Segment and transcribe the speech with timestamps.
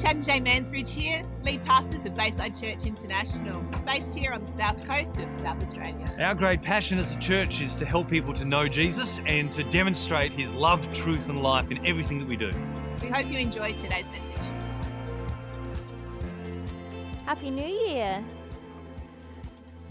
[0.00, 4.50] Chad and Jay Mansbridge here, lead pastors of Bayside Church International, based here on the
[4.50, 6.06] south coast of South Australia.
[6.20, 9.64] Our great passion as a church is to help people to know Jesus and to
[9.64, 12.52] demonstrate his love, truth, and life in everything that we do.
[13.02, 14.38] We hope you enjoyed today's message.
[17.24, 18.24] Happy New Year!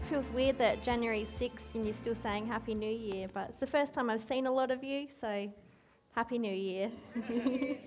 [0.09, 3.67] Feels weird that January 6th and you're still saying Happy New Year, but it's the
[3.67, 5.51] first time I've seen a lot of you, so
[6.15, 6.91] Happy New Year.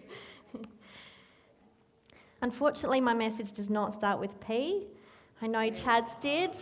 [2.43, 4.87] Unfortunately, my message does not start with P.
[5.43, 6.57] I know Chad's did,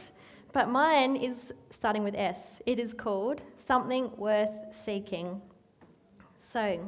[0.52, 2.60] but mine is starting with S.
[2.66, 4.50] It is called Something Worth
[4.84, 5.40] Seeking.
[6.52, 6.80] So,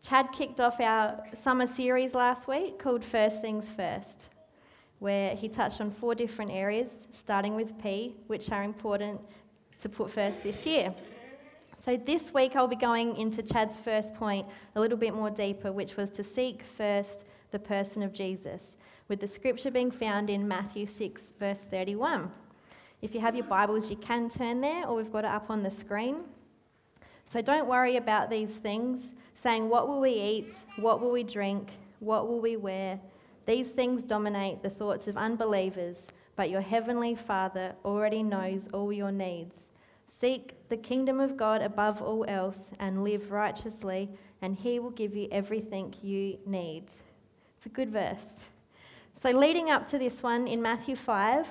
[0.00, 4.28] Chad kicked off our summer series last week called First Things First,
[4.98, 9.20] where he touched on four different areas, starting with P, which are important
[9.80, 10.94] to put first this year.
[11.84, 15.72] So, this week I'll be going into Chad's first point a little bit more deeper,
[15.72, 18.76] which was to seek first the person of Jesus,
[19.08, 22.32] with the scripture being found in Matthew 6, verse 31.
[23.02, 25.62] If you have your Bibles, you can turn there, or we've got it up on
[25.62, 26.24] the screen.
[27.26, 30.54] So don't worry about these things, saying, What will we eat?
[30.76, 31.70] What will we drink?
[32.00, 32.98] What will we wear?
[33.44, 35.98] These things dominate the thoughts of unbelievers,
[36.36, 39.54] but your heavenly Father already knows all your needs.
[40.08, 44.08] Seek the kingdom of God above all else and live righteously,
[44.40, 46.84] and He will give you everything you need.
[47.62, 48.24] It's a good verse.
[49.22, 51.46] So, leading up to this one in Matthew 5,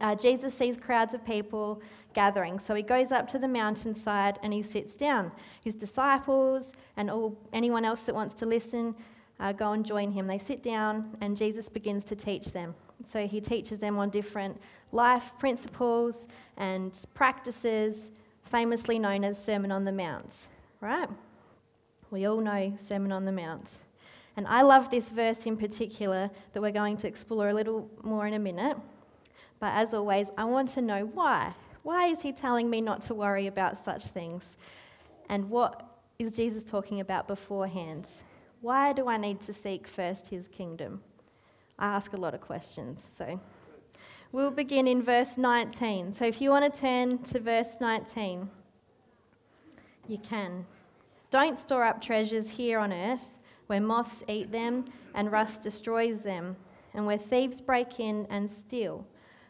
[0.00, 1.80] uh, Jesus sees crowds of people
[2.12, 2.58] gathering.
[2.58, 5.30] So he goes up to the mountainside and he sits down.
[5.62, 8.96] His disciples and all, anyone else that wants to listen
[9.38, 10.26] uh, go and join him.
[10.26, 12.74] They sit down and Jesus begins to teach them.
[13.04, 14.60] So he teaches them on different
[14.90, 16.16] life principles
[16.56, 17.94] and practices,
[18.42, 20.32] famously known as Sermon on the Mount,
[20.80, 21.08] right?
[22.10, 23.68] We all know Sermon on the Mount.
[24.36, 28.26] And I love this verse in particular that we're going to explore a little more
[28.26, 28.76] in a minute.
[29.58, 31.54] But as always, I want to know why.
[31.82, 34.58] Why is he telling me not to worry about such things?
[35.30, 35.88] And what
[36.18, 38.08] is Jesus talking about beforehand?
[38.60, 41.00] Why do I need to seek first his kingdom?
[41.78, 43.02] I ask a lot of questions.
[43.16, 43.40] So
[44.32, 46.12] we'll begin in verse 19.
[46.12, 48.50] So if you want to turn to verse 19,
[50.08, 50.66] you can.
[51.30, 53.24] Don't store up treasures here on earth
[53.66, 54.84] where moths eat them
[55.14, 56.56] and rust destroys them,
[56.94, 59.04] and where thieves break in and steal.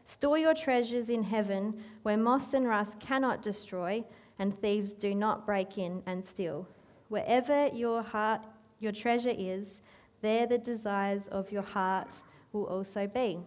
[0.04, 4.04] Store your treasures in heaven, where moths and rust cannot destroy,
[4.38, 6.66] and thieves do not break in and steal.
[7.08, 8.42] Wherever your heart,
[8.80, 9.82] your treasure is,
[10.22, 12.08] there the desires of your heart
[12.52, 13.38] will also be.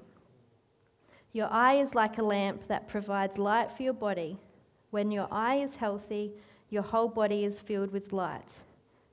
[1.34, 4.38] Your eye is like a lamp that provides light for your body.
[4.92, 6.32] When your eye is healthy,
[6.70, 8.50] your whole body is filled with light.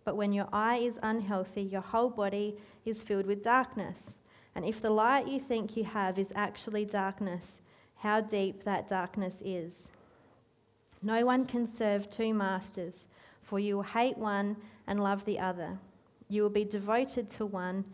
[0.06, 3.96] But when your eye is unhealthy, your whole body is filled with darkness.
[4.54, 7.60] And if the light you think you have is actually darkness,
[7.96, 9.72] how deep that darkness is.
[11.02, 13.08] No one can serve two masters,
[13.42, 14.56] for you will hate one
[14.86, 15.76] and love the other.
[16.28, 17.84] You will be devoted to one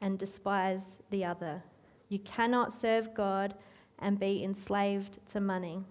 [0.00, 1.60] and despise the other.
[2.08, 3.54] You cannot serve God
[3.98, 5.82] and be enslaved to money.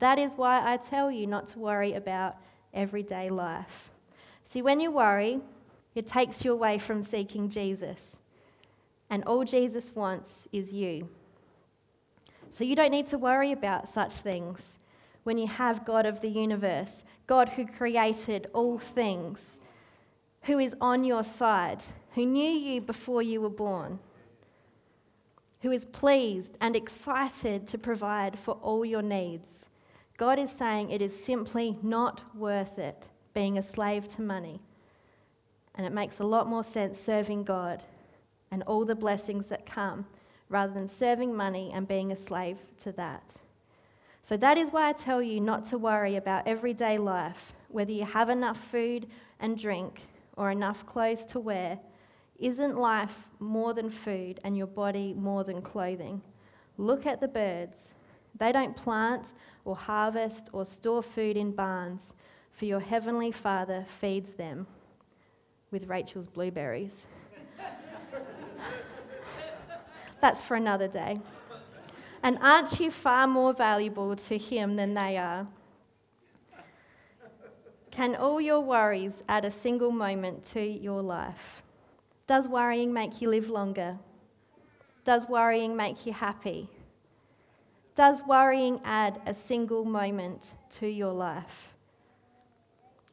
[0.00, 2.36] That is why I tell you not to worry about
[2.74, 3.92] everyday life
[4.48, 5.40] See, when you worry,
[5.94, 8.16] it takes you away from seeking Jesus.
[9.10, 11.08] And all Jesus wants is you.
[12.50, 14.64] So you don't need to worry about such things
[15.24, 19.50] when you have God of the universe, God who created all things,
[20.42, 21.82] who is on your side,
[22.14, 23.98] who knew you before you were born,
[25.62, 29.48] who is pleased and excited to provide for all your needs.
[30.16, 34.60] God is saying it is simply not worth it being a slave to money.
[35.74, 37.82] And it makes a lot more sense serving God
[38.50, 40.06] and all the blessings that come
[40.48, 43.24] rather than serving money and being a slave to that.
[44.22, 48.04] So that is why I tell you not to worry about everyday life, whether you
[48.04, 49.08] have enough food
[49.40, 50.00] and drink
[50.36, 51.78] or enough clothes to wear.
[52.38, 56.22] Isn't life more than food and your body more than clothing?
[56.78, 57.76] Look at the birds.
[58.38, 59.32] They don't plant
[59.64, 62.12] or harvest or store food in barns
[62.54, 64.66] for your heavenly Father feeds them
[65.70, 66.92] with Rachel's blueberries.
[70.20, 71.20] That's for another day.
[72.22, 75.46] And aren't you far more valuable to Him than they are?
[77.90, 81.62] Can all your worries add a single moment to your life?
[82.26, 83.98] Does worrying make you live longer?
[85.04, 86.68] Does worrying make you happy?
[87.94, 91.73] Does worrying add a single moment to your life?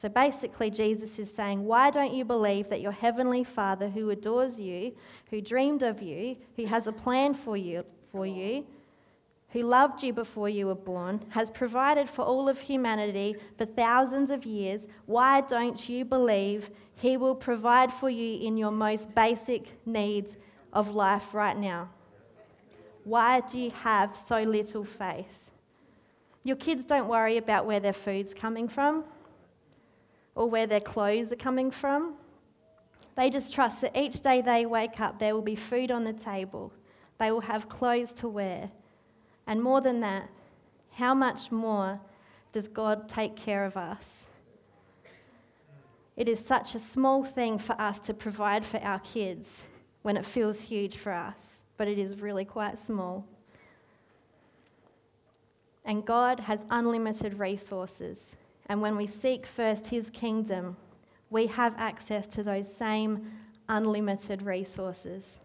[0.00, 4.58] So basically, Jesus is saying, Why don't you believe that your heavenly Father, who adores
[4.58, 4.94] you,
[5.30, 8.64] who dreamed of you, who has a plan for you, for you,
[9.50, 14.30] who loved you before you were born, has provided for all of humanity for thousands
[14.30, 19.66] of years, why don't you believe He will provide for you in your most basic
[19.84, 20.30] needs
[20.72, 21.88] of life right now?
[23.02, 25.26] Why do you have so little faith?
[26.44, 29.04] Your kids don't worry about where their food's coming from
[30.38, 32.14] or where their clothes are coming from.
[33.16, 36.12] They just trust that each day they wake up, there will be food on the
[36.12, 36.72] table,
[37.18, 38.70] they will have clothes to wear.
[39.48, 40.30] And more than that,
[40.92, 42.00] how much more
[42.52, 44.06] does God take care of us?
[46.16, 49.64] It is such a small thing for us to provide for our kids
[50.02, 51.36] when it feels huge for us,
[51.76, 53.26] but it is really quite small.
[55.84, 58.36] And God has unlimited resources.
[58.68, 60.76] And when we seek first His kingdom,
[61.30, 63.30] we have access to those same
[63.68, 65.38] unlimited resources.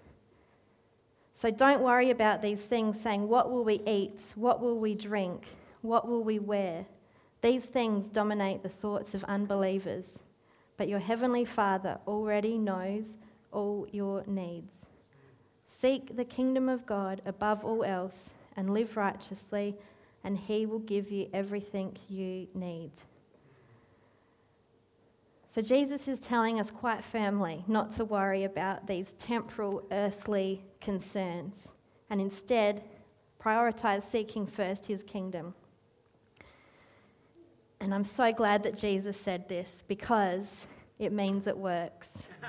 [1.34, 4.20] So don't worry about these things saying, What will we eat?
[4.36, 5.46] What will we drink?
[5.82, 6.86] What will we wear?
[7.42, 10.06] These things dominate the thoughts of unbelievers.
[10.78, 13.04] But your Heavenly Father already knows
[13.52, 14.78] all your needs.
[15.68, 19.76] Seek the kingdom of God above all else and live righteously,
[20.24, 22.92] and He will give you everything you need.
[25.54, 31.68] So, Jesus is telling us quite firmly not to worry about these temporal, earthly concerns
[32.10, 32.84] and instead
[33.40, 35.54] prioritize seeking first his kingdom.
[37.80, 40.66] And I'm so glad that Jesus said this because
[40.98, 42.08] it means it works.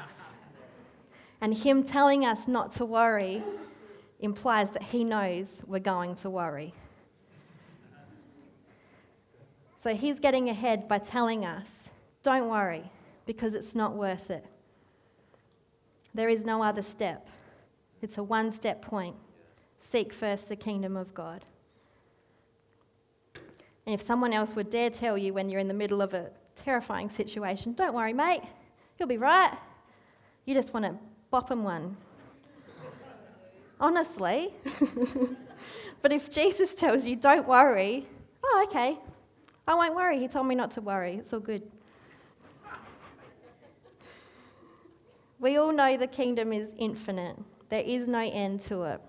[1.41, 3.43] and him telling us not to worry
[4.21, 6.73] implies that he knows we're going to worry.
[9.83, 11.67] So he's getting ahead by telling us
[12.23, 12.91] don't worry,
[13.27, 14.45] because it's not worth it.
[16.15, 17.29] There is no other step.
[18.03, 19.17] It's a one step point.
[19.81, 21.45] Seek first the kingdom of God.
[23.87, 26.31] And if someone else would dare tell you when you're in the middle of a
[26.57, 28.43] terrifying situation, don't worry, mate,
[28.99, 29.53] you'll be right.
[30.47, 30.95] You just want to
[31.31, 31.97] bop him one.
[33.81, 34.55] Honestly.
[36.03, 38.07] but if Jesus tells you, don't worry,
[38.43, 38.99] oh, okay,
[39.67, 40.19] I won't worry.
[40.19, 41.17] He told me not to worry.
[41.17, 41.63] It's all good.
[45.45, 47.37] We all know the kingdom is infinite,
[47.69, 49.01] there is no end to it.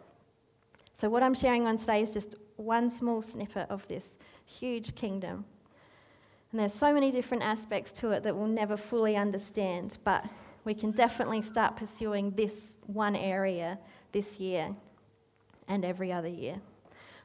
[1.00, 4.04] So, what I'm sharing on today is just one small snippet of this
[4.46, 5.46] huge kingdom.
[6.52, 10.26] And there's so many different aspects to it that we'll never fully understand, but
[10.66, 12.52] we can definitely start pursuing this
[12.86, 13.80] one area
[14.12, 14.76] this year
[15.70, 16.60] and every other year.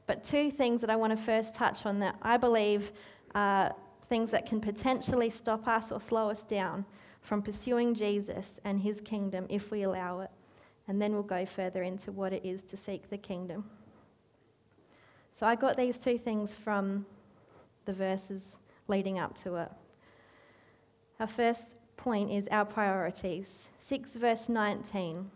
[0.06, 2.92] But two things that I want to first touch on that I believe
[3.34, 3.74] are
[4.08, 6.84] things that can potentially stop us or slow us down
[7.20, 10.30] from pursuing Jesus and his kingdom if we allow it.
[10.88, 13.64] And then we'll go further into what it is to seek the kingdom.
[15.38, 17.06] So I got these two things from
[17.84, 18.42] the verses
[18.88, 19.70] leading up to it.
[21.18, 23.68] Our first point is our priorities.
[23.86, 25.30] 6 verse 19.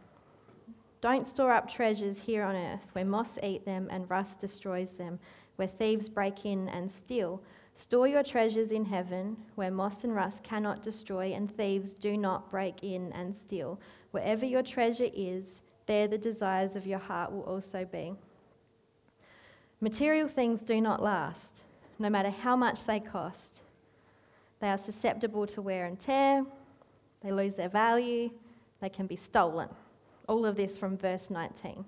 [1.01, 5.19] Don't store up treasures here on earth where moths eat them and rust destroys them,
[5.57, 7.43] where thieves break in and steal.
[7.75, 12.51] Store your treasures in heaven, where moth and rust cannot destroy, and thieves do not
[12.51, 13.81] break in and steal.
[14.13, 18.15] Wherever your treasure is, there the desires of your heart will also be.
[19.81, 21.65] Material things do not last,
[21.99, 23.57] no matter how much they cost.
[24.61, 26.45] They are susceptible to wear and tear,
[27.23, 28.31] they lose their value,
[28.81, 29.69] they can be stolen.
[30.29, 31.85] All of this from verse 19.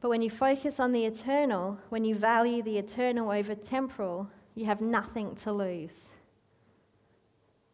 [0.00, 4.66] But when you focus on the eternal, when you value the eternal over temporal, you
[4.66, 5.94] have nothing to lose.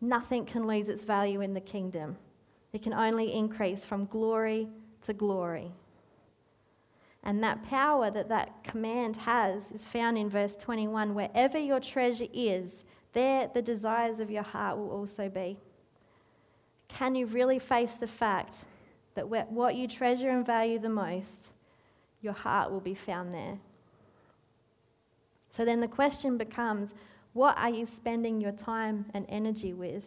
[0.01, 2.17] Nothing can lose its value in the kingdom.
[2.73, 4.69] It can only increase from glory
[5.07, 5.71] to glory.
[7.23, 12.29] And that power that that command has is found in verse 21 wherever your treasure
[12.33, 15.59] is, there the desires of your heart will also be.
[16.89, 18.57] Can you really face the fact
[19.15, 21.51] that what you treasure and value the most,
[22.23, 23.59] your heart will be found there?
[25.50, 26.95] So then the question becomes
[27.33, 30.04] what are you spending your time and energy with?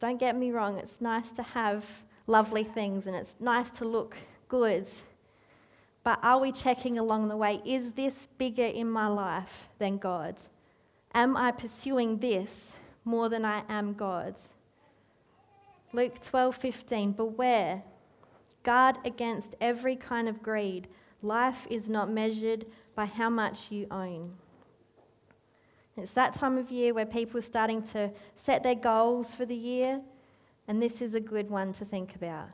[0.00, 1.84] Don't get me wrong, it's nice to have
[2.26, 4.16] lovely things and it's nice to look
[4.48, 4.86] good.
[6.02, 7.62] But are we checking along the way?
[7.64, 10.36] Is this bigger in my life than God?
[11.14, 12.72] Am I pursuing this
[13.04, 14.34] more than I am God?
[15.92, 17.82] Luke 12:15 Beware
[18.64, 20.88] guard against every kind of greed.
[21.22, 24.32] Life is not measured by how much you own.
[25.96, 29.54] It's that time of year where people are starting to set their goals for the
[29.56, 30.00] year,
[30.66, 32.48] and this is a good one to think about.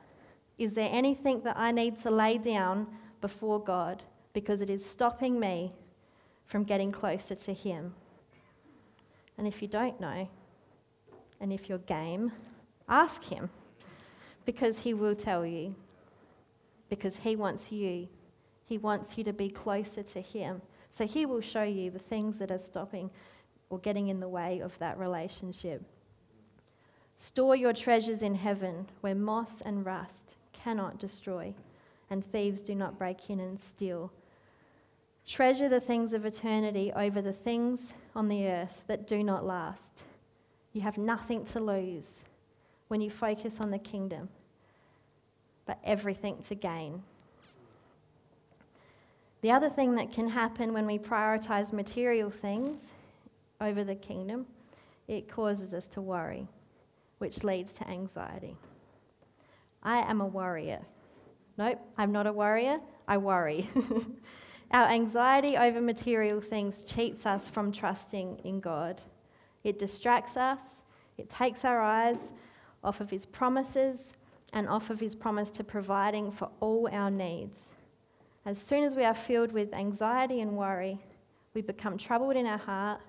[0.57, 2.87] Is there anything that I need to lay down
[3.19, 5.73] before God because it is stopping me
[6.45, 7.95] from getting closer to Him?
[9.37, 10.29] And if you don't know,
[11.39, 12.31] and if you're game,
[12.87, 13.49] ask Him
[14.45, 15.73] because He will tell you.
[16.89, 18.07] Because He wants you.
[18.71, 20.61] He wants you to be closer to Him.
[20.93, 23.09] So He will show you the things that are stopping
[23.69, 25.83] or getting in the way of that relationship.
[27.17, 31.53] Store your treasures in heaven where moth and rust cannot destroy
[32.09, 34.09] and thieves do not break in and steal.
[35.27, 37.81] Treasure the things of eternity over the things
[38.15, 39.99] on the earth that do not last.
[40.71, 42.07] You have nothing to lose
[42.87, 44.29] when you focus on the kingdom,
[45.65, 47.03] but everything to gain.
[49.41, 52.85] The other thing that can happen when we prioritize material things
[53.59, 54.45] over the kingdom,
[55.07, 56.47] it causes us to worry,
[57.17, 58.55] which leads to anxiety.
[59.81, 60.81] I am a worrier.
[61.57, 62.79] Nope, I'm not a worrier.
[63.07, 63.67] I worry.
[64.71, 69.01] Our anxiety over material things cheats us from trusting in God.
[69.63, 70.59] It distracts us,
[71.17, 72.17] it takes our eyes
[72.83, 74.13] off of His promises
[74.53, 77.70] and off of His promise to providing for all our needs.
[78.45, 80.99] As soon as we are filled with anxiety and worry,
[81.53, 83.01] we become troubled in our heart.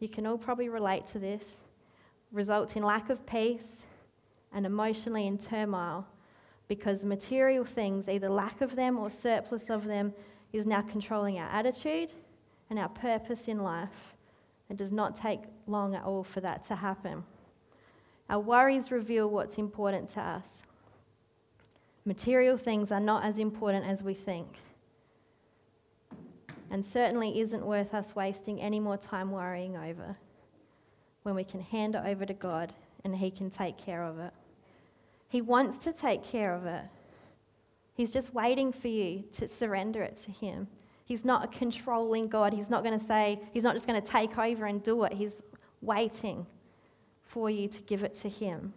[0.00, 1.42] You can all probably relate to this.
[2.32, 3.84] Results in lack of peace
[4.52, 6.06] and emotionally in turmoil
[6.66, 10.12] because material things, either lack of them or surplus of them,
[10.52, 12.10] is now controlling our attitude
[12.68, 14.14] and our purpose in life.
[14.68, 17.24] It does not take long at all for that to happen.
[18.28, 20.44] Our worries reveal what's important to us.
[22.08, 24.48] Material things are not as important as we think,
[26.70, 30.16] and certainly isn't worth us wasting any more time worrying over
[31.24, 32.72] when we can hand it over to God
[33.04, 34.32] and He can take care of it.
[35.28, 36.84] He wants to take care of it.
[37.92, 40.66] He's just waiting for you to surrender it to Him.
[41.04, 42.54] He's not a controlling God.
[42.54, 45.12] He's not going to say, He's not just going to take over and do it.
[45.12, 45.42] He's
[45.82, 46.46] waiting
[47.22, 48.72] for you to give it to Him.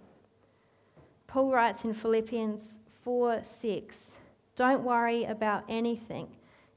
[1.27, 2.59] Paul writes in Philippians
[3.03, 3.97] 4 6,
[4.55, 6.27] Don't worry about anything.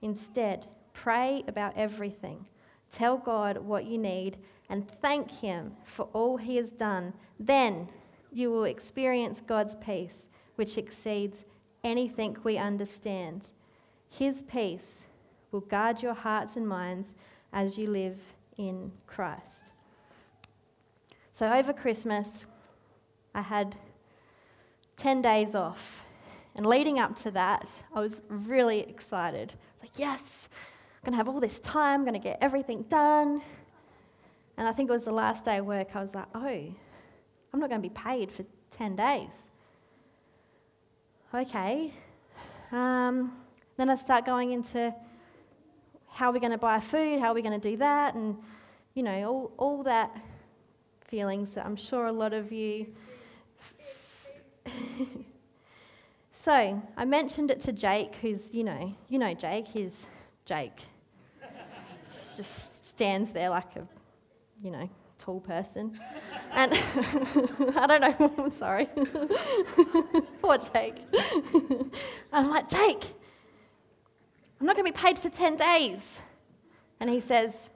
[0.03, 2.45] Instead, pray about everything.
[2.93, 4.39] Tell God what you need
[4.69, 7.13] and thank Him for all He has done.
[7.39, 7.89] Then
[8.33, 10.27] you will experience God's peace,
[10.57, 11.45] which exceeds
[11.83, 13.51] anything we understand.
[14.11, 15.03] His peace
[15.53, 17.13] will guard your hearts and minds
[17.53, 18.19] as you live
[18.57, 19.71] in Christ.
[21.39, 22.29] So, over Christmas,
[23.35, 23.77] I had
[24.97, 26.04] 10 days off.
[26.57, 29.53] And leading up to that, I was really excited.
[29.83, 33.43] Like, yes, I'm going to have all this time, I'm going to get everything done.
[34.57, 36.75] And I think it was the last day of work, I was like, oh,
[37.53, 38.45] I'm not going to be paid for
[38.77, 39.31] 10 days.
[41.35, 41.93] Okay.
[42.71, 43.33] Um,
[43.77, 44.95] then I start going into
[46.09, 47.21] how are we going to buy food?
[47.21, 48.15] How are we going to do that?
[48.15, 48.37] And,
[48.95, 50.17] you know, all, all that
[51.09, 52.87] feelings that I'm sure a lot of you.
[56.45, 60.07] So I mentioned it to Jake, who's, you know, you know Jake, he's
[60.45, 60.79] Jake.
[62.37, 63.89] Just stands there like a,
[64.63, 65.99] you know, tall person.
[66.53, 66.73] And
[67.77, 68.91] I don't know, I'm sorry.
[70.43, 70.97] Poor Jake.
[72.31, 73.07] I'm like, Jake,
[74.61, 76.21] I'm not going to be paid for 10 days.
[77.01, 77.71] And he says,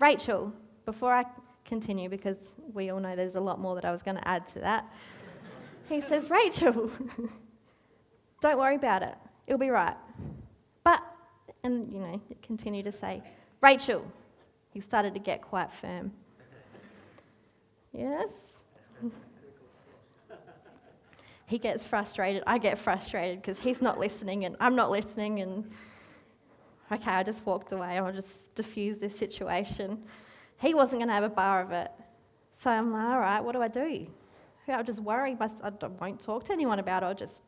[0.00, 0.54] Rachel,
[0.86, 1.24] before I
[1.66, 2.38] continue, because
[2.72, 4.90] we all know there's a lot more that I was going to add to that,
[5.86, 6.90] he says, Rachel,
[8.44, 9.14] don't worry about it.
[9.46, 9.96] It'll be right.
[10.84, 11.02] But,
[11.62, 13.22] and you know, continue to say,
[13.62, 14.04] Rachel,
[14.70, 16.12] he started to get quite firm.
[17.90, 18.28] Yes?
[21.46, 22.42] he gets frustrated.
[22.46, 25.40] I get frustrated because he's not listening and I'm not listening.
[25.40, 25.70] And
[26.92, 27.96] okay, I just walked away.
[27.98, 30.02] I'll just diffuse this situation.
[30.58, 31.90] He wasn't going to have a bar of it.
[32.56, 34.06] So I'm like, all right, what do I do?
[34.68, 35.34] I'll just worry.
[35.40, 37.06] I won't talk to anyone about it.
[37.06, 37.40] I'll just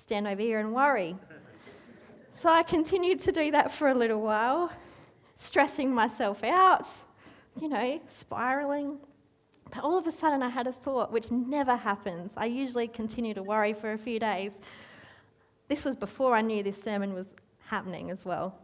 [0.00, 1.14] stand over here and worry.
[2.32, 4.72] so I continued to do that for a little while,
[5.36, 6.86] stressing myself out,
[7.60, 8.98] you know, spiraling,
[9.70, 12.32] But all of a sudden, I had a thought, which never happens.
[12.36, 14.52] I usually continue to worry for a few days.
[15.68, 17.26] This was before I knew this sermon was
[17.66, 18.58] happening as well.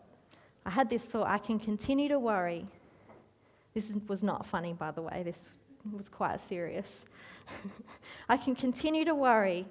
[0.64, 2.66] I had this thought I can continue to worry.
[3.74, 5.36] This was not funny, by the way, this
[5.92, 7.04] was quite serious.
[8.28, 9.66] I can continue to worry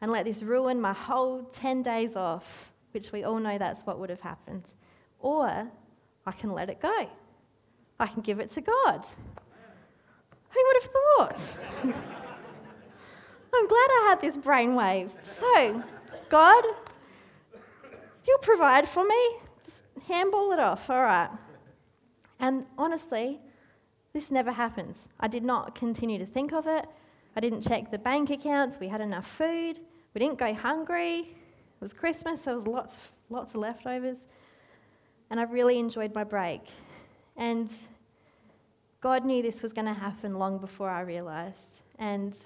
[0.00, 3.98] and let this ruin my whole 10 days off, which we all know that's what
[3.98, 4.64] would have happened.
[5.18, 5.68] Or
[6.26, 7.08] I can let it go.
[7.98, 9.04] I can give it to God.
[10.50, 11.40] Who would have thought?
[13.52, 15.10] I'm glad I had this brainwave.
[15.38, 15.82] So,
[16.28, 16.64] God,
[18.26, 19.36] you'll provide for me.
[19.64, 21.30] Just handball it off, all right.
[22.38, 23.38] And honestly,
[24.12, 25.08] this never happens.
[25.18, 26.86] I did not continue to think of it.
[27.36, 28.78] I didn't check the bank accounts.
[28.80, 29.78] We had enough food.
[30.14, 31.18] We didn't go hungry.
[31.20, 34.26] It was Christmas, there was lots of, lots of leftovers.
[35.30, 36.62] And I really enjoyed my break.
[37.36, 37.70] And
[39.00, 41.80] God knew this was going to happen long before I realized.
[41.98, 42.36] And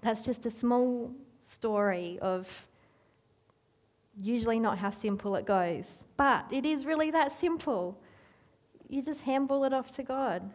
[0.00, 1.10] that's just a small
[1.50, 2.66] story of
[4.20, 5.86] usually not how simple it goes.
[6.16, 7.98] But it is really that simple.
[8.88, 10.48] You just handball it off to God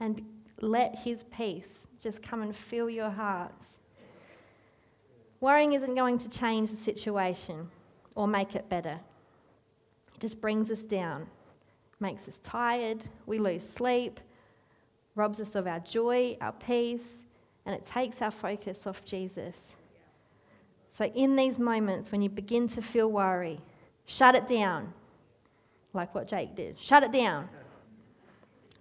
[0.00, 0.24] and
[0.60, 3.64] let His peace just come and fill your hearts.
[5.42, 7.68] Worrying isn't going to change the situation
[8.14, 8.98] or make it better,
[10.14, 11.26] it just brings us down
[12.02, 14.20] makes us tired, we lose sleep,
[15.14, 17.06] robs us of our joy, our peace,
[17.64, 19.68] and it takes our focus off Jesus.
[20.98, 23.60] So, in these moments when you begin to feel worry,
[24.04, 24.92] shut it down,
[25.94, 26.78] like what Jake did.
[26.78, 27.48] Shut it down.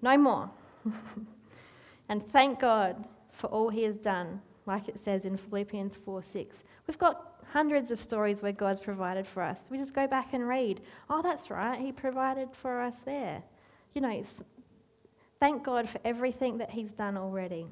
[0.01, 0.50] No more.
[2.10, 6.56] and thank God for all he has done, like it says in Philippians 4 6.
[6.88, 9.58] We've got hundreds of stories where God's provided for us.
[9.70, 13.44] We just go back and read, oh, that's right, He provided for us there.
[13.94, 14.24] You know,
[15.39, 17.68] thank God for everything that He's done already.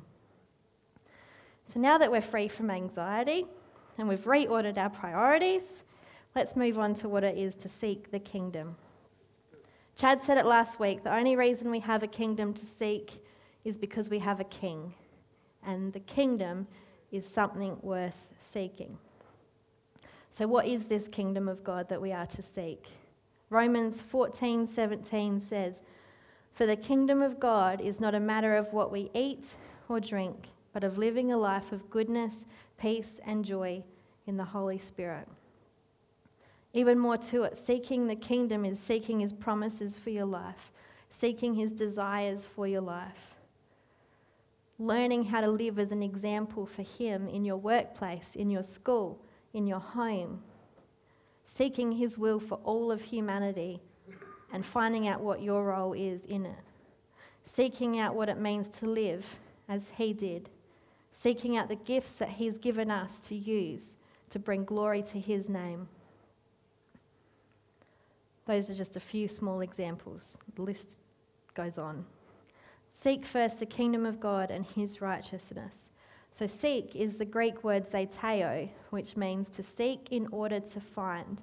[1.74, 3.46] So now that we're free from anxiety
[3.98, 5.62] and we've reordered our priorities,
[6.36, 8.76] let's move on to what it is to seek the kingdom.
[9.96, 13.24] Chad said it last week the only reason we have a kingdom to seek
[13.66, 14.94] is because we have a king.
[15.66, 16.68] And the kingdom
[17.12, 18.98] is something worth seeking.
[20.32, 22.86] So, what is this kingdom of God that we are to seek?
[23.50, 25.82] Romans 14 17 says,
[26.54, 29.54] For the kingdom of God is not a matter of what we eat
[29.90, 32.36] or drink, but of living a life of goodness,
[32.80, 33.84] peace, and joy
[34.28, 35.28] in the Holy Spirit.
[36.74, 40.72] Even more to it, seeking the kingdom is seeking his promises for your life,
[41.10, 43.36] seeking his desires for your life.
[44.80, 49.20] Learning how to live as an example for him in your workplace, in your school,
[49.54, 50.42] in your home,
[51.46, 53.82] seeking His will for all of humanity
[54.54, 56.56] and finding out what your role is in it,
[57.46, 59.26] seeking out what it means to live
[59.68, 60.50] as He did,
[61.12, 63.96] seeking out the gifts that He's given us to use
[64.30, 65.88] to bring glory to His name.
[68.46, 70.28] Those are just a few small examples.
[70.56, 70.98] The list
[71.54, 72.06] goes on.
[73.02, 75.90] Seek first the kingdom of God and His righteousness
[76.40, 81.42] so, seek is the Greek word zeteo, which means to seek in order to find,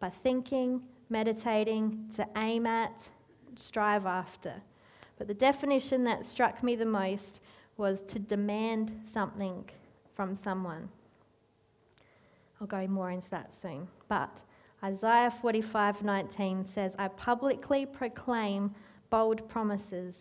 [0.00, 3.10] by thinking, meditating, to aim at,
[3.56, 4.54] strive after.
[5.18, 7.40] But the definition that struck me the most
[7.76, 9.68] was to demand something
[10.14, 10.88] from someone.
[12.58, 13.86] I'll go more into that soon.
[14.08, 14.40] But
[14.82, 18.74] Isaiah 45:19 says, "I publicly proclaim
[19.10, 20.14] bold promises.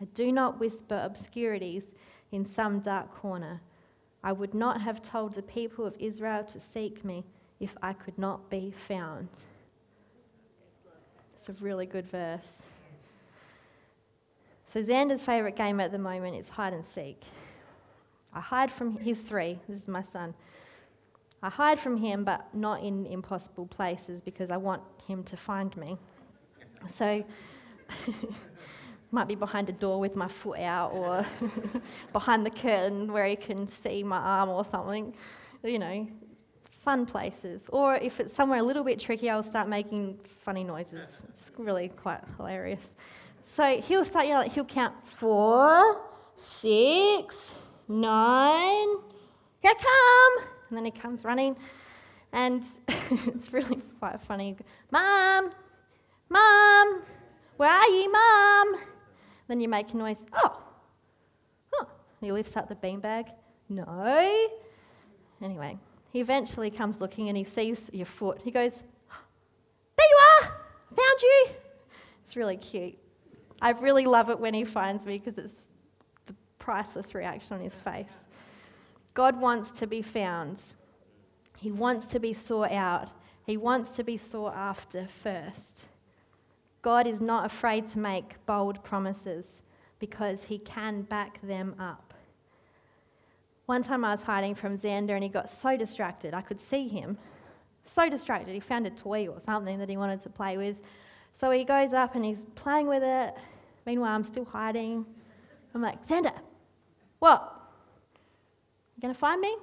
[0.00, 1.84] I do not whisper obscurities
[2.32, 3.60] in some dark corner.
[4.22, 7.24] I would not have told the people of Israel to seek me
[7.60, 9.28] if I could not be found.
[11.38, 12.46] It's a really good verse.
[14.72, 17.22] So, Xander's favourite game at the moment is hide and seek.
[18.34, 19.58] I hide from his three.
[19.68, 20.34] This is my son.
[21.42, 25.74] I hide from him, but not in impossible places because I want him to find
[25.76, 25.96] me.
[26.92, 27.24] So,
[29.10, 31.26] might be behind a door with my foot out or
[32.12, 35.14] behind the curtain where he can see my arm or something.
[35.64, 36.06] You know,
[36.84, 37.64] fun places.
[37.70, 41.08] Or if it's somewhere a little bit tricky, I'll start making funny noises.
[41.28, 42.94] It's really quite hilarious.
[43.44, 46.02] So he'll start yelling, he'll count four,
[46.36, 47.54] six,
[47.88, 48.88] nine,
[49.60, 50.48] here I come.
[50.68, 51.56] And then he comes running.
[52.32, 54.56] And it's really quite funny.
[54.90, 55.50] Mom,
[56.28, 57.02] Mom,
[57.56, 58.80] where are you, Mom?
[59.48, 60.60] Then you make a noise, oh,
[61.72, 61.86] huh.
[62.20, 63.30] He lifts up the beanbag,
[63.68, 64.48] no.
[65.42, 65.78] Anyway,
[66.12, 68.40] he eventually comes looking and he sees your foot.
[68.44, 70.52] He goes, there you are,
[70.94, 71.46] found you.
[72.24, 72.98] It's really cute.
[73.60, 75.54] I really love it when he finds me because it's
[76.26, 78.12] the priceless reaction on his face.
[79.14, 80.60] God wants to be found.
[81.56, 83.08] He wants to be sought out.
[83.46, 85.86] He wants to be sought after first.
[86.82, 89.62] God is not afraid to make bold promises
[89.98, 92.14] because he can back them up.
[93.66, 96.32] One time I was hiding from Xander and he got so distracted.
[96.32, 97.18] I could see him.
[97.94, 98.54] So distracted.
[98.54, 100.76] He found a toy or something that he wanted to play with.
[101.38, 103.34] So he goes up and he's playing with it.
[103.84, 105.04] Meanwhile, I'm still hiding.
[105.74, 106.32] I'm like, Xander,
[107.18, 107.60] what?
[108.96, 109.56] You going to find me?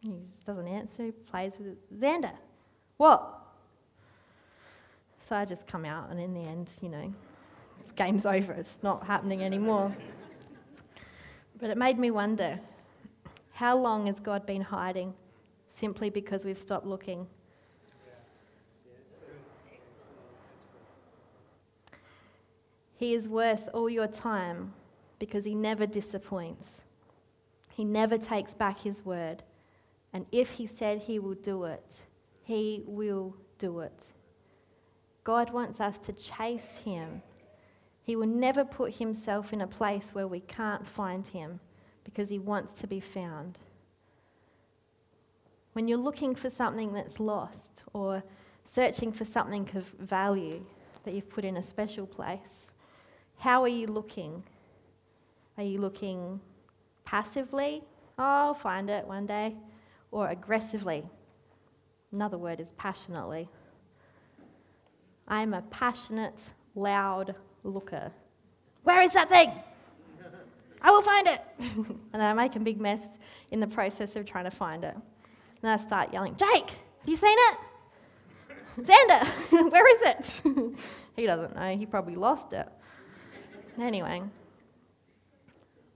[0.00, 0.12] He
[0.46, 1.06] doesn't answer.
[1.06, 2.00] He plays with it.
[2.00, 2.32] Xander,
[2.96, 3.39] what?
[5.30, 7.14] So I just come out, and in the end, you know,
[7.94, 8.52] game's over.
[8.52, 9.96] It's not happening anymore.
[11.60, 12.58] but it made me wonder
[13.52, 15.14] how long has God been hiding
[15.78, 17.28] simply because we've stopped looking?
[22.96, 24.72] He is worth all your time
[25.20, 26.66] because he never disappoints.
[27.68, 29.44] He never takes back his word.
[30.12, 31.86] And if he said he will do it,
[32.42, 34.09] he will do it.
[35.24, 37.22] God wants us to chase him.
[38.02, 41.60] He will never put himself in a place where we can't find him
[42.04, 43.58] because he wants to be found.
[45.74, 48.22] When you're looking for something that's lost or
[48.74, 50.64] searching for something of value
[51.04, 52.66] that you've put in a special place,
[53.38, 54.42] how are you looking?
[55.56, 56.40] Are you looking
[57.04, 57.82] passively?
[58.18, 59.54] Oh, I'll find it one day.
[60.10, 61.04] Or aggressively?
[62.12, 63.48] Another word is passionately.
[65.30, 66.38] I'm a passionate,
[66.74, 68.10] loud looker.
[68.82, 69.52] Where is that thing?
[70.82, 71.40] I will find it.
[71.60, 73.00] and then I make a big mess
[73.50, 74.96] in the process of trying to find it.
[75.62, 77.58] And I start yelling, Jake, have you seen it?
[78.80, 80.74] Xander, where is it?
[81.16, 81.76] he doesn't know.
[81.76, 82.68] He probably lost it.
[83.80, 84.22] Anyway,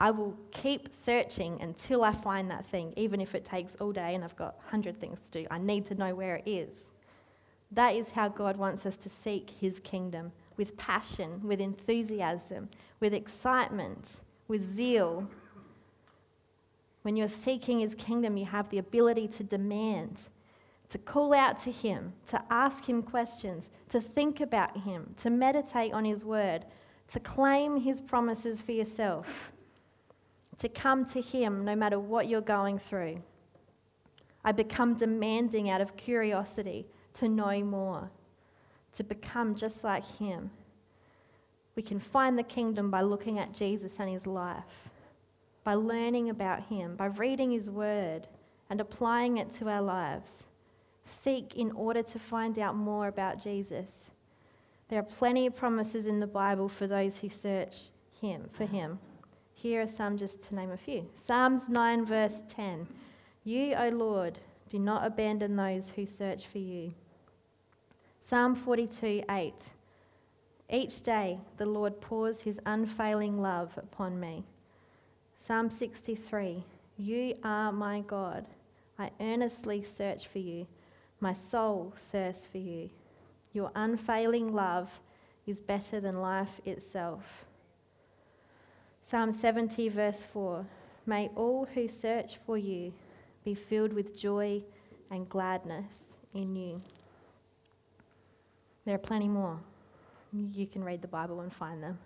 [0.01, 4.15] I will keep searching until I find that thing, even if it takes all day
[4.15, 5.47] and I've got 100 things to do.
[5.51, 6.85] I need to know where it is.
[7.75, 12.69] That is how God wants us to seek His kingdom with passion, with enthusiasm,
[13.01, 14.09] with excitement,
[14.47, 15.29] with zeal.
[17.03, 20.21] When you're seeking His kingdom, you have the ability to demand,
[20.91, 25.93] to call out to Him, to ask Him questions, to think about Him, to meditate
[25.93, 26.65] on His word,
[27.11, 29.53] to claim His promises for yourself,
[30.59, 33.21] to come to Him no matter what you're going through.
[34.45, 38.11] I become demanding out of curiosity to know more,
[38.97, 40.51] to become just like Him.
[41.77, 44.91] We can find the kingdom by looking at Jesus and His life,
[45.65, 48.27] by learning about Him, by reading His word
[48.71, 50.31] and applying it to our lives.
[51.05, 53.87] Seek in order to find out more about Jesus.
[54.89, 57.89] There are plenty of promises in the Bible for those who search
[58.21, 58.99] him for him.
[59.55, 61.07] Here are some just to name a few.
[61.27, 62.87] Psalms 9 verse 10.
[63.45, 66.93] You, O Lord, do not abandon those who search for you.
[68.27, 69.53] Psalm 42 8.
[70.71, 74.45] Each day the Lord pours his unfailing love upon me.
[75.47, 76.65] Psalm 63
[76.97, 78.47] You are my God.
[78.99, 80.67] I earnestly search for you.
[81.21, 82.89] My soul thirsts for you.
[83.53, 84.89] Your unfailing love
[85.47, 87.45] is better than life itself.
[89.07, 90.65] Psalm 70, verse 4
[91.05, 92.95] May all who search for you
[93.45, 94.63] be filled with joy
[95.11, 95.93] and gladness
[96.33, 96.81] in you.
[98.85, 99.59] There are plenty more.
[100.53, 101.99] You can read the Bible and find them.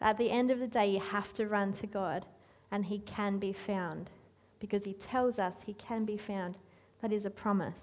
[0.00, 2.26] At the end of the day, you have to run to God,
[2.70, 4.10] and He can be found
[4.60, 6.56] because He tells us He can be found.
[7.00, 7.78] That is a promise.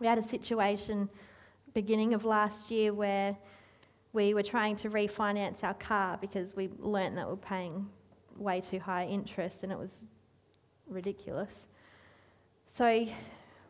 [0.00, 1.08] We had a situation
[1.74, 3.36] beginning of last year where
[4.12, 7.86] we were trying to refinance our car because we learnt that we we're paying
[8.36, 9.92] way too high interest and it was
[10.88, 11.50] ridiculous.
[12.70, 13.06] So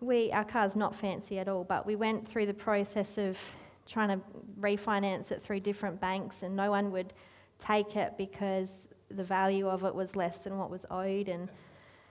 [0.00, 3.38] we our car's not fancy at all, but we went through the process of
[3.87, 4.24] trying to
[4.61, 7.12] refinance it through different banks and no one would
[7.58, 8.68] take it because
[9.11, 11.48] the value of it was less than what was owed and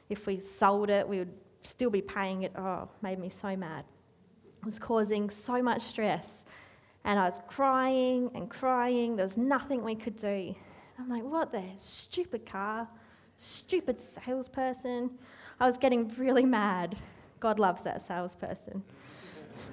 [0.10, 1.32] if we sold it we would
[1.64, 2.54] still be paying it.
[2.58, 3.86] Oh, made me so mad
[4.62, 6.26] It was causing so much stress.
[7.04, 9.16] And I was crying and crying.
[9.16, 10.54] There was nothing we could do.
[11.00, 12.88] I'm like, what the stupid car,
[13.38, 15.12] stupid salesperson.
[15.60, 16.98] I was getting really mad.
[17.40, 18.84] God loves that salesperson.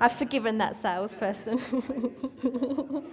[0.00, 1.61] I've forgiven that salesperson.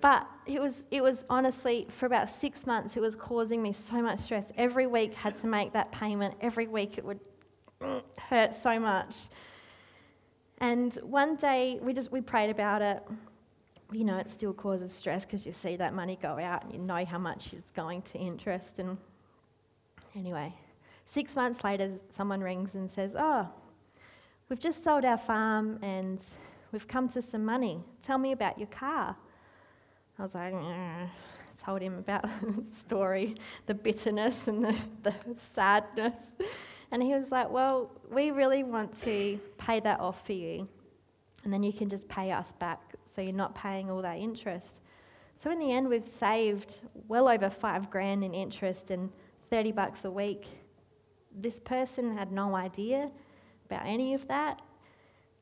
[0.00, 4.00] but it was, it was honestly, for about six months, it was causing me so
[4.00, 4.44] much stress.
[4.56, 6.34] Every week had to make that payment.
[6.40, 7.20] Every week it would
[8.18, 9.28] hurt so much.
[10.58, 13.02] And one day we just we prayed about it.
[13.92, 16.78] you know, it still causes stress because you see that money go out and you
[16.78, 18.78] know how much it's going to interest.
[18.78, 18.96] And
[20.14, 20.54] anyway,
[21.06, 23.48] six months later, someone rings and says, Oh,
[24.48, 26.20] we've just sold our farm and
[26.72, 27.80] we've come to some money.
[28.02, 29.16] Tell me about your car.
[30.18, 31.08] I was like, "Mm."
[31.62, 33.34] told him about the story,
[33.66, 36.32] the bitterness and the, the sadness.
[36.92, 40.68] And he was like, Well, we really want to pay that off for you.
[41.44, 42.80] And then you can just pay us back
[43.14, 44.74] so you're not paying all that interest.
[45.42, 49.10] So in the end, we've saved well over five grand in interest and
[49.50, 50.44] 30 bucks a week.
[51.36, 53.10] This person had no idea
[53.66, 54.60] about any of that.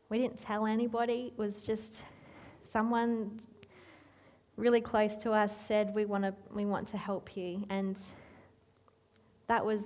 [0.09, 1.33] We didn't tell anybody.
[1.33, 2.02] It was just
[2.72, 3.40] someone
[4.57, 7.64] really close to us said, We, want to, we want to help you.
[7.70, 7.96] And
[9.46, 9.83] that was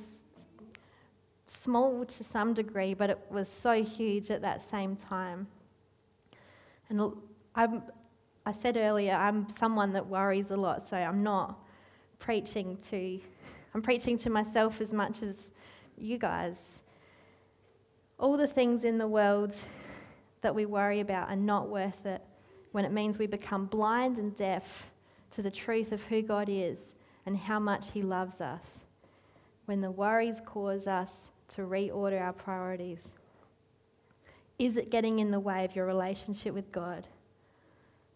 [1.47, 5.47] small to some degree, but it was so huge at that same time.
[6.89, 7.13] And
[7.55, 7.83] I'm,
[8.47, 11.59] I said earlier, I'm someone that worries a lot, so I'm not
[12.19, 13.21] preaching to,
[13.75, 15.51] I'm preaching to myself as much as
[16.01, 16.57] you guys.
[18.19, 19.55] All the things in the world
[20.41, 22.23] that we worry about are not worth it
[22.73, 24.91] when it means we become blind and deaf
[25.33, 26.91] to the truth of who God is
[27.27, 28.63] and how much He loves us.
[29.67, 31.11] When the worries cause us
[31.55, 33.01] to reorder our priorities.
[34.59, 37.07] Is it getting in the way of your relationship with God?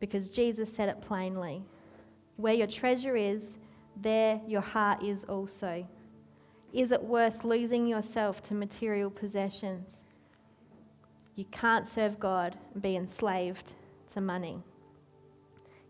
[0.01, 1.63] Because Jesus said it plainly
[2.37, 3.43] where your treasure is,
[4.01, 5.87] there your heart is also.
[6.73, 9.89] Is it worth losing yourself to material possessions?
[11.37, 13.73] You can't serve God and be enslaved
[14.15, 14.63] to money.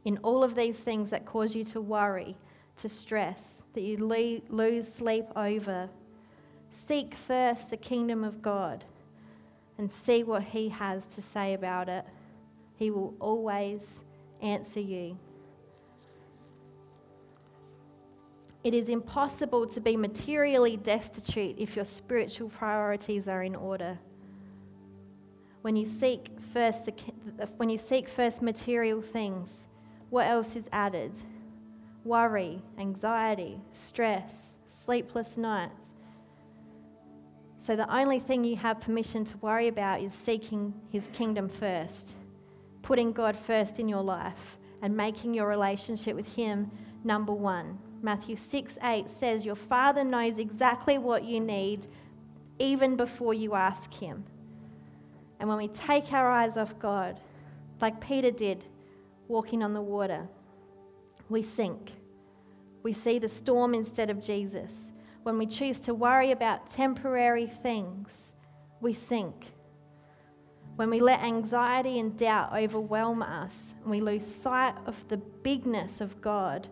[0.04, 2.36] In all of these things that cause you to worry,
[2.80, 3.96] to stress, that you
[4.48, 5.88] lose sleep over,
[6.72, 8.84] seek first the kingdom of God
[9.78, 12.04] and see what He has to say about it.
[12.76, 13.80] He will always
[14.40, 15.16] answer you.
[18.64, 23.98] It is impossible to be materially destitute if your spiritual priorities are in order.
[25.62, 26.92] When you seek first the,
[27.56, 29.48] when you seek first material things,
[30.10, 31.12] what else is added?
[32.04, 34.30] Worry, anxiety, stress,
[34.84, 35.82] sleepless nights.
[37.64, 42.12] So the only thing you have permission to worry about is seeking his kingdom first,
[42.82, 46.70] putting God first in your life and making your relationship with him
[47.04, 47.78] number 1.
[48.02, 51.86] Matthew 6 8 says, Your Father knows exactly what you need
[52.58, 54.24] even before you ask Him.
[55.40, 57.18] And when we take our eyes off God,
[57.80, 58.64] like Peter did
[59.28, 60.28] walking on the water,
[61.28, 61.92] we sink.
[62.82, 64.72] We see the storm instead of Jesus.
[65.22, 68.08] When we choose to worry about temporary things,
[68.80, 69.46] we sink.
[70.76, 76.20] When we let anxiety and doubt overwhelm us we lose sight of the bigness of
[76.20, 76.68] God,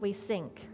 [0.00, 0.66] we sink.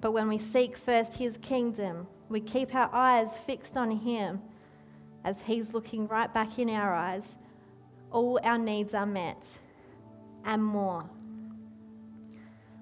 [0.00, 4.40] But when we seek first His kingdom, we keep our eyes fixed on Him
[5.24, 7.24] as He's looking right back in our eyes,
[8.10, 9.42] all our needs are met
[10.44, 11.04] and more.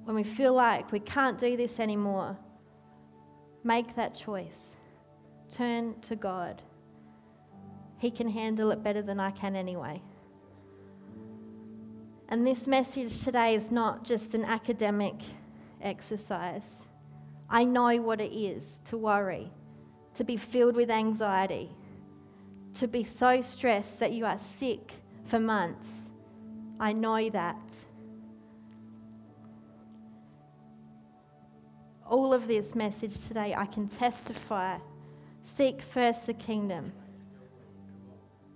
[0.04, 2.36] When we feel like we can't do this anymore,
[3.62, 4.76] make that choice.
[5.50, 6.62] Turn to God.
[7.98, 10.00] He can handle it better than I can anyway.
[12.28, 15.16] And this message today is not just an academic
[15.82, 16.62] exercise.
[17.48, 19.50] I know what it is to worry,
[20.14, 21.70] to be filled with anxiety,
[22.78, 24.92] to be so stressed that you are sick
[25.26, 25.86] for months.
[26.78, 27.56] I know that.
[32.08, 34.78] All of this message today, I can testify
[35.44, 36.92] seek first the kingdom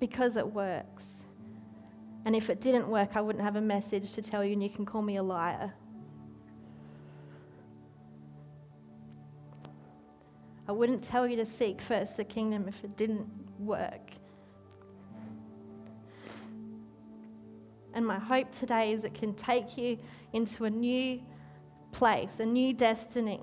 [0.00, 1.04] because it works.
[2.24, 4.70] And if it didn't work, I wouldn't have a message to tell you, and you
[4.70, 5.72] can call me a liar.
[10.66, 14.10] I wouldn't tell you to seek first the kingdom if it didn't work.
[17.92, 19.98] And my hope today is it can take you
[20.32, 21.20] into a new
[21.92, 23.40] place, a new destiny,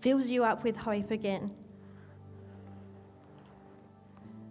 [0.00, 1.50] fills you up with hope again.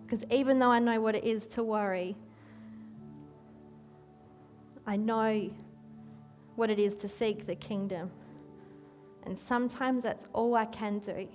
[0.06, 2.16] Because even though I know what it is to worry,
[4.86, 5.50] I know
[6.56, 8.12] what it is to seek the kingdom.
[9.26, 11.28] And sometimes that's all I can do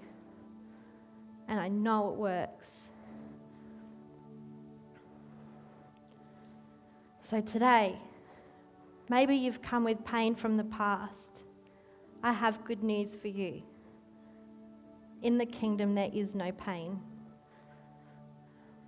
[1.51, 2.71] and I know it works.
[7.29, 7.99] So today,
[9.09, 11.43] maybe you've come with pain from the past.
[12.23, 13.63] I have good news for you.
[15.23, 17.01] In the kingdom, there is no pain.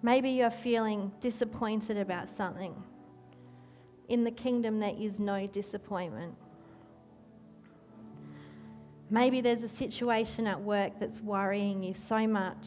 [0.02, 2.74] Maybe you're feeling disappointed about something.
[4.08, 6.34] In the kingdom, there is no disappointment.
[9.12, 12.66] Maybe there's a situation at work that's worrying you so much.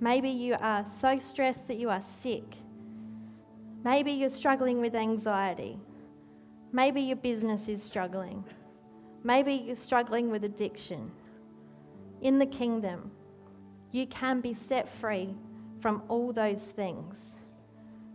[0.00, 2.42] Maybe you are so stressed that you are sick.
[3.84, 5.78] Maybe you're struggling with anxiety.
[6.72, 8.42] Maybe your business is struggling.
[9.22, 11.12] Maybe you're struggling with addiction.
[12.22, 13.12] In the kingdom,
[13.92, 15.36] you can be set free
[15.78, 17.36] from all those things.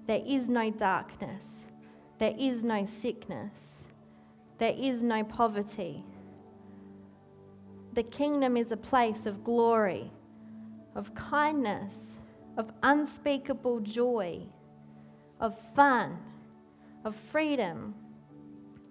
[0.07, 1.63] There is no darkness.
[2.19, 3.53] There is no sickness.
[4.57, 6.03] There is no poverty.
[7.93, 10.11] The kingdom is a place of glory,
[10.95, 11.93] of kindness,
[12.57, 14.41] of unspeakable joy,
[15.39, 16.17] of fun,
[17.05, 17.93] of freedom,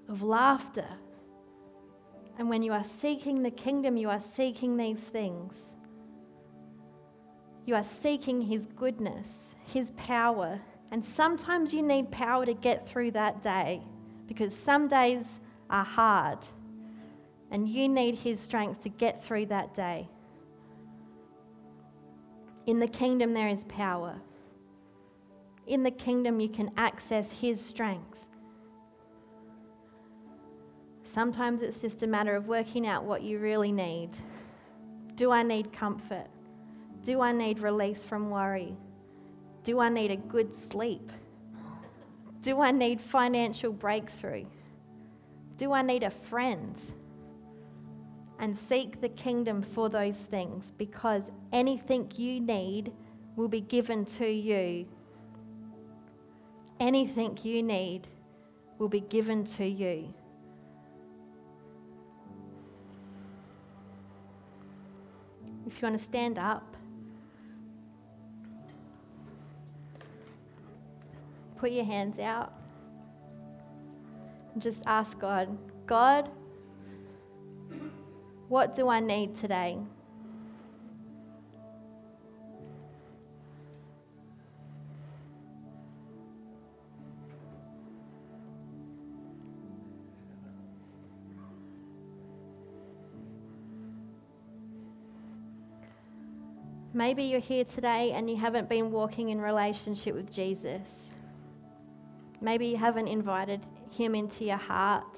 [0.08, 0.86] of laughter.
[2.38, 5.54] And when you are seeking the kingdom, you are seeking these things.
[7.66, 9.28] You are seeking His goodness,
[9.72, 10.60] His power.
[10.92, 13.82] And sometimes you need power to get through that day
[14.28, 15.24] because some days
[15.70, 16.38] are hard
[17.52, 20.08] and you need His strength to get through that day.
[22.66, 24.16] In the kingdom, there is power.
[25.66, 28.18] In the kingdom, you can access His strength.
[31.04, 34.10] Sometimes it's just a matter of working out what you really need.
[35.14, 36.28] Do I need comfort?
[37.04, 38.74] Do I need release from worry?
[39.62, 41.12] Do I need a good sleep?
[42.40, 44.46] Do I need financial breakthrough?
[45.58, 46.76] Do I need a friend?
[48.38, 52.92] And seek the kingdom for those things because anything you need
[53.36, 54.86] will be given to you.
[56.80, 58.08] Anything you need
[58.78, 60.12] will be given to you.
[65.66, 66.76] If you want to stand up,
[71.56, 72.52] put your hands out,
[74.52, 76.28] and just ask God, God,
[78.52, 79.78] what do I need today?
[96.92, 100.82] Maybe you're here today and you haven't been walking in relationship with Jesus.
[102.42, 105.16] Maybe you haven't invited him into your heart.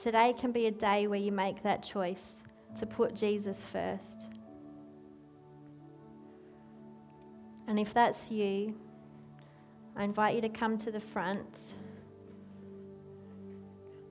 [0.00, 2.42] Today can be a day where you make that choice
[2.78, 4.28] to put Jesus first.
[7.68, 8.74] And if that's you,
[9.96, 11.58] I invite you to come to the front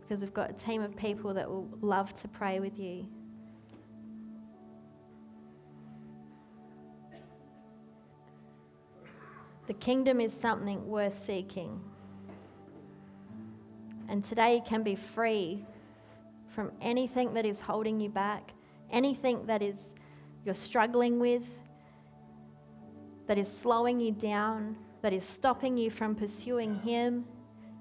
[0.01, 3.07] because we've got a team of people that will love to pray with you.
[9.67, 11.79] The kingdom is something worth seeking.
[14.09, 15.65] And today you can be free
[16.53, 18.51] from anything that is holding you back,
[18.91, 19.75] anything that is
[20.45, 21.43] you're struggling with,
[23.27, 27.25] that is slowing you down, that is stopping you from pursuing Him.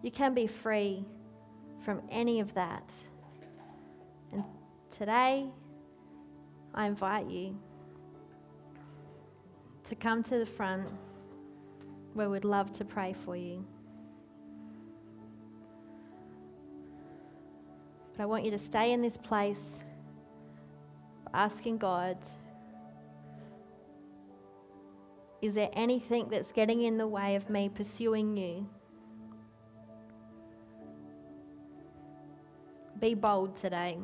[0.03, 1.05] You can be free
[1.85, 2.89] from any of that.
[4.33, 4.45] And
[4.97, 5.49] today,
[6.75, 7.59] I invite you
[9.89, 10.89] to come to the front
[12.15, 13.65] where we'd love to pray for you.
[18.21, 19.57] I want you to stay in this place
[21.33, 22.19] asking God
[25.43, 28.69] Is there anything that's getting in the way of me pursuing you?
[32.99, 33.97] Be bold today.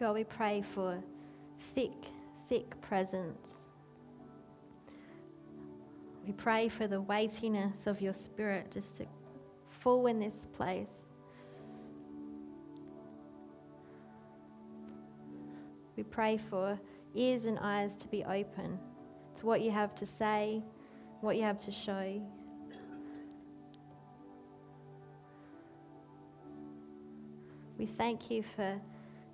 [0.00, 0.98] God, we pray for
[1.74, 1.92] thick,
[2.48, 3.38] thick presence.
[6.26, 9.06] We pray for the weightiness of your spirit just to
[9.68, 10.88] fall in this place.
[15.98, 16.80] We pray for
[17.14, 18.78] ears and eyes to be open
[19.38, 20.62] to what you have to say,
[21.20, 22.22] what you have to show.
[27.76, 28.80] We thank you for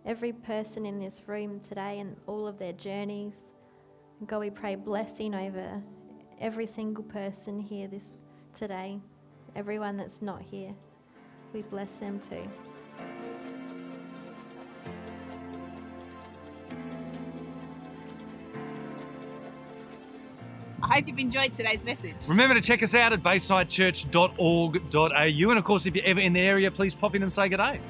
[0.06, 3.34] every person in this room today and all of their journeys.
[4.20, 5.82] And God, we pray blessing over
[6.40, 8.04] every single person here this
[8.56, 9.00] today,
[9.56, 10.72] everyone that's not here.
[11.52, 12.48] We bless them too.
[20.82, 22.14] I hope you've enjoyed today's message.
[22.28, 25.50] Remember to check us out at baysidechurch.org.au.
[25.50, 27.56] And of course, if you're ever in the area, please pop in and say good
[27.56, 27.80] day.